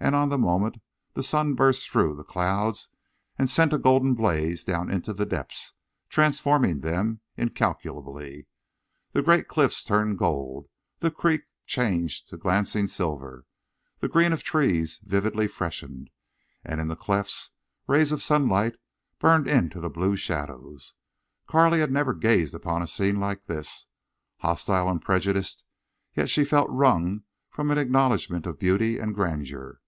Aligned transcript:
And 0.00 0.14
on 0.14 0.28
the 0.28 0.38
moment 0.38 0.76
the 1.14 1.24
sun 1.24 1.56
burst 1.56 1.90
through 1.90 2.14
the 2.14 2.22
clouds 2.22 2.88
and 3.36 3.50
sent 3.50 3.72
a 3.72 3.78
golden 3.78 4.14
blaze 4.14 4.62
down 4.62 4.90
into 4.92 5.12
the 5.12 5.26
depths, 5.26 5.74
transforming 6.08 6.80
them 6.80 7.20
incalculably. 7.36 8.46
The 9.12 9.22
great 9.22 9.48
cliffs 9.48 9.82
turned 9.82 10.16
gold, 10.18 10.68
the 11.00 11.10
creek 11.10 11.42
changed 11.66 12.28
to 12.28 12.36
glancing 12.36 12.86
silver, 12.86 13.44
the 13.98 14.06
green 14.06 14.32
of 14.32 14.44
trees 14.44 15.00
vividly 15.02 15.48
freshened, 15.48 16.10
and 16.64 16.80
in 16.80 16.86
the 16.86 16.94
clefts 16.96 17.50
rays 17.88 18.12
of 18.12 18.22
sunlight 18.22 18.76
burned 19.18 19.48
into 19.48 19.80
the 19.80 19.90
blue 19.90 20.14
shadows. 20.14 20.94
Carley 21.48 21.80
had 21.80 21.90
never 21.90 22.14
gazed 22.14 22.54
upon 22.54 22.82
a 22.82 22.86
scene 22.86 23.18
like 23.18 23.46
this. 23.46 23.88
Hostile 24.38 24.88
and 24.88 25.02
prejudiced, 25.02 25.64
she 26.26 26.40
yet 26.42 26.48
felt 26.48 26.70
wrung 26.70 27.24
from 27.50 27.66
her 27.66 27.72
an 27.72 27.78
acknowledgment 27.80 28.46
of 28.46 28.60
beauty 28.60 28.98
and 29.00 29.12
grandeur. 29.12 29.80